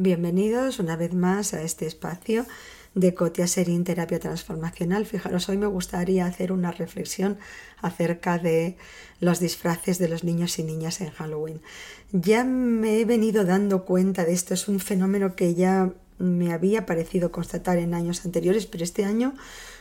[0.00, 2.46] Bienvenidos una vez más a este espacio
[2.94, 5.06] de Cotia Serín Terapia Transformacional.
[5.06, 7.36] Fijaros, hoy me gustaría hacer una reflexión
[7.82, 8.76] acerca de
[9.20, 11.60] los disfraces de los niños y niñas en Halloween.
[12.12, 16.86] Ya me he venido dando cuenta de esto, es un fenómeno que ya me había
[16.86, 19.34] parecido constatar en años anteriores, pero este año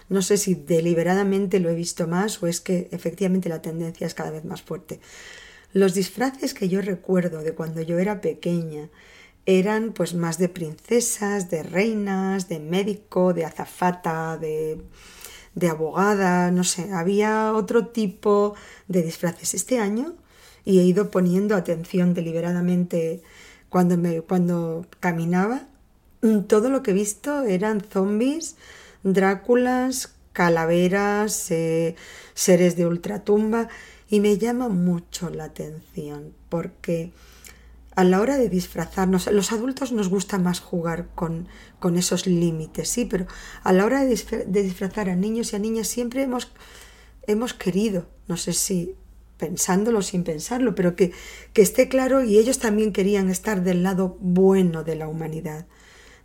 [0.09, 4.13] no sé si deliberadamente lo he visto más o es que efectivamente la tendencia es
[4.13, 5.00] cada vez más fuerte.
[5.73, 8.89] Los disfraces que yo recuerdo de cuando yo era pequeña,
[9.45, 14.81] eran pues más de princesas, de reinas, de médico, de azafata, de,
[15.56, 18.56] de abogada, no sé, había otro tipo
[18.87, 20.15] de disfraces este año
[20.65, 23.23] y he ido poniendo atención deliberadamente
[23.69, 25.67] cuando, me, cuando caminaba.
[26.48, 28.56] Todo lo que he visto eran zombies,
[29.04, 31.96] Dráculas, calaveras, eh,
[32.34, 33.70] seres de ultratumba
[34.09, 37.12] y me llama mucho la atención porque
[37.96, 41.48] a la hora de disfrazarnos, los adultos nos gusta más jugar con,
[41.80, 43.26] con esos límites, sí, pero
[43.64, 44.09] a la hora de,
[44.46, 46.52] disfrazar a niños y a niñas siempre hemos,
[47.26, 48.94] hemos querido, no sé si
[49.40, 51.12] pensándolo sin pensarlo, pero que,
[51.54, 55.66] que esté claro y ellos también querían estar del lado bueno de la humanidad,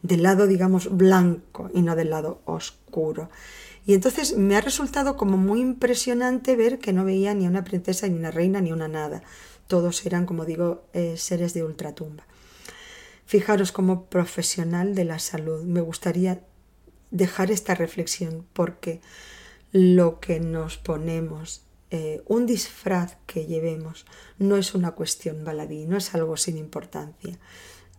[0.02, 3.30] del lado, digamos, blanco y no del lado oscuro.
[3.84, 8.06] Y entonces me ha resultado como muy impresionante ver que no veía ni una princesa,
[8.06, 9.22] ni una reina, ni una nada
[9.72, 12.26] todos eran, como digo, eh, seres de ultratumba.
[13.24, 16.44] Fijaros como profesional de la salud, me gustaría
[17.10, 19.00] dejar esta reflexión porque
[19.72, 24.04] lo que nos ponemos, eh, un disfraz que llevemos,
[24.38, 27.38] no es una cuestión baladí, no es algo sin importancia.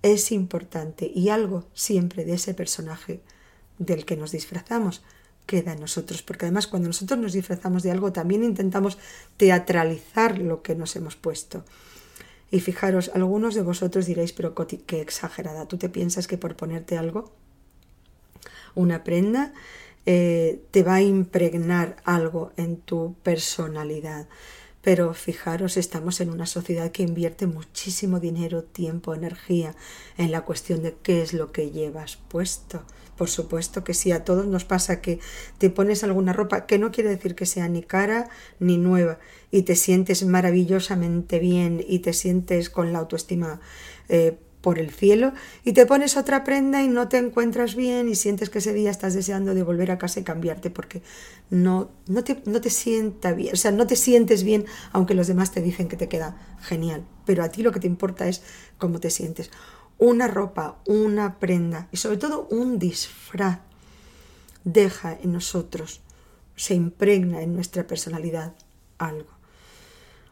[0.03, 3.21] Es importante y algo siempre de ese personaje
[3.79, 5.01] del que nos disfrazamos
[5.45, 8.97] queda en nosotros, porque además cuando nosotros nos disfrazamos de algo también intentamos
[9.37, 11.65] teatralizar lo que nos hemos puesto.
[12.51, 16.55] Y fijaros, algunos de vosotros diréis, pero Coti, qué exagerada, ¿tú te piensas que por
[16.55, 17.31] ponerte algo,
[18.75, 19.53] una prenda,
[20.05, 24.27] eh, te va a impregnar algo en tu personalidad?
[24.83, 29.75] Pero fijaros, estamos en una sociedad que invierte muchísimo dinero, tiempo, energía
[30.17, 32.83] en la cuestión de qué es lo que llevas puesto.
[33.17, 35.19] Por supuesto que sí, a todos nos pasa que
[35.57, 38.29] te pones alguna ropa que no quiere decir que sea ni cara
[38.59, 39.19] ni nueva
[39.51, 43.61] y te sientes maravillosamente bien y te sientes con la autoestima
[44.09, 45.33] eh, por el cielo
[45.65, 48.89] y te pones otra prenda y no te encuentras bien y sientes que ese día
[48.89, 51.03] estás deseando de volver a casa y cambiarte porque
[51.49, 55.27] no, no, te, no te sienta bien, o sea, no te sientes bien aunque los
[55.27, 58.41] demás te dicen que te queda genial, pero a ti lo que te importa es
[58.77, 59.51] cómo te sientes
[59.97, 63.59] una ropa, una prenda y sobre todo un disfraz
[64.63, 65.99] deja en nosotros,
[66.55, 68.53] se impregna en nuestra personalidad
[68.97, 69.42] algo.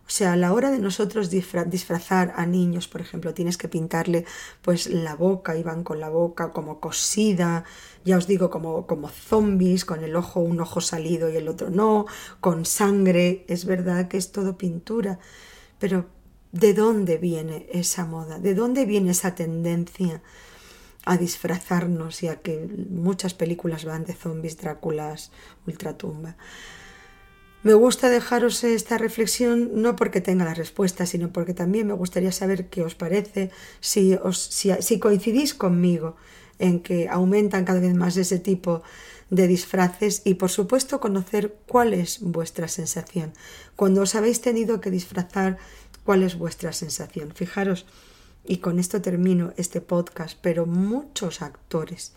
[0.07, 4.25] O sea, a la hora de nosotros disfrazar a niños, por ejemplo, tienes que pintarle
[4.62, 7.63] pues la boca y van con la boca como cosida,
[8.03, 11.69] ya os digo, como, como zombies, con el ojo, un ojo salido y el otro
[11.69, 12.07] no,
[12.41, 15.19] con sangre, es verdad que es todo pintura,
[15.79, 16.06] pero
[16.51, 18.38] ¿De dónde viene esa moda?
[18.38, 20.22] ¿De dónde viene esa tendencia
[21.06, 25.31] a disfrazarnos y a que muchas películas van de zombies, Dráculas,
[25.66, 26.35] ultratumba?
[27.63, 32.31] Me gusta dejaros esta reflexión no porque tenga la respuesta, sino porque también me gustaría
[32.31, 36.16] saber qué os parece, si, os, si, coincidís conmigo
[36.57, 38.81] en que aumentan cada vez más ese tipo
[39.29, 43.31] de disfraces y por supuesto conocer cuál es vuestra sensación.
[43.75, 45.57] Cuando os habéis tenido que disfrazar
[46.03, 47.31] cuál es vuestra sensación.
[47.35, 47.85] Fijaros,
[48.43, 52.13] y con esto termino este podcast, pero muchos actores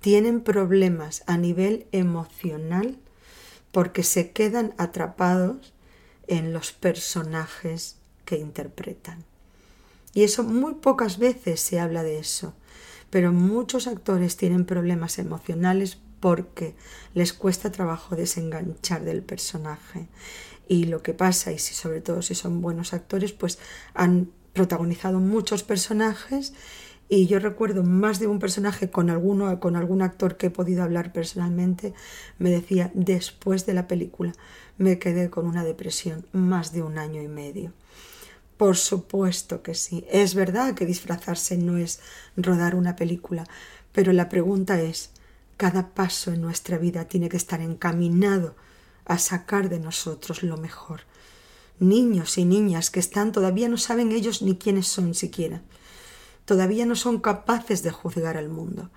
[0.00, 2.98] tienen problemas a nivel emocional
[3.72, 5.72] porque se quedan atrapados
[6.28, 9.24] en los personajes que interpretan.
[10.14, 12.54] Y eso muy pocas veces se habla de eso,
[13.10, 16.74] pero muchos actores tienen problemas emocionales porque
[17.14, 20.06] les cuesta trabajo desenganchar del personaje
[20.68, 23.58] y lo que pasa, y si sobre todo si son buenos actores, pues
[23.94, 26.54] han protagonizado muchos personajes
[27.14, 30.82] y yo recuerdo más de un personaje con alguno con algún actor que he podido
[30.82, 31.92] hablar personalmente
[32.38, 34.32] me decía después de la película
[34.78, 37.72] me quedé con una depresión más de un año y medio
[38.56, 42.00] por supuesto que sí es verdad que disfrazarse no es
[42.34, 43.46] rodar una película
[43.92, 45.10] pero la pregunta es
[45.58, 48.56] cada paso en nuestra vida tiene que estar encaminado
[49.04, 51.02] a sacar de nosotros lo mejor.
[51.78, 55.62] Niños y niñas que están todavía no saben ellos ni quiénes son siquiera.
[56.44, 58.90] Todavía no son capaces de juzgar al mundo.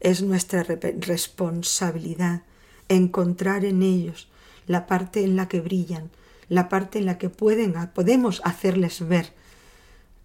[0.00, 2.42] Es nuestra responsabilidad
[2.88, 4.28] encontrar en ellos
[4.66, 6.10] la parte en la que brillan,
[6.48, 9.32] la parte en la que pueden, podemos hacerles ver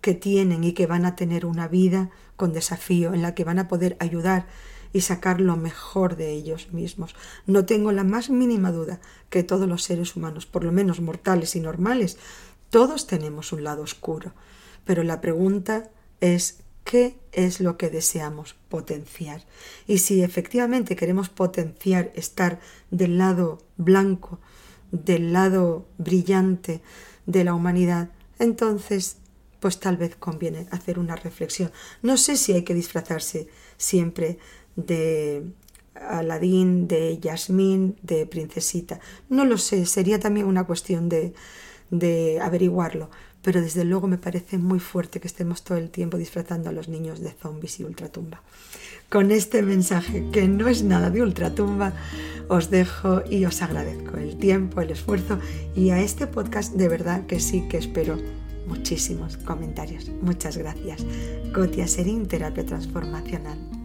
[0.01, 3.59] que tienen y que van a tener una vida con desafío, en la que van
[3.59, 4.45] a poder ayudar
[4.93, 7.15] y sacar lo mejor de ellos mismos.
[7.45, 8.99] No tengo la más mínima duda
[9.29, 12.17] que todos los seres humanos, por lo menos mortales y normales,
[12.69, 14.33] todos tenemos un lado oscuro.
[14.85, 15.89] Pero la pregunta
[16.21, 19.43] es qué es lo que deseamos potenciar.
[19.87, 22.61] Y si efectivamente queremos potenciar estar
[22.91, 24.39] del lado blanco,
[24.91, 26.79] del lado brillante
[27.25, 29.17] de la humanidad, entonces
[29.59, 31.71] pues tal vez conviene hacer una reflexión.
[32.01, 34.37] No sé si hay que disfrazarse siempre
[34.77, 35.43] de
[35.93, 39.01] Aladín, de Yasmín, de Princesita.
[39.27, 41.33] No lo sé, sería también una cuestión de,
[41.91, 43.09] de averiguarlo.
[43.41, 46.89] Pero desde luego me parece muy fuerte que estemos todo el tiempo disfrazando a los
[46.89, 48.41] niños de zombies y ultratumba.
[49.09, 51.93] Con este mensaje, que no es nada de ultratumba,
[52.49, 55.39] os dejo y os agradezco el tiempo, el esfuerzo
[55.75, 58.17] y a este podcast de verdad que sí que espero
[58.67, 60.09] muchísimos comentarios.
[60.21, 61.05] Muchas gracias.
[61.53, 63.76] Cotia Serín, Terapia Transformacional.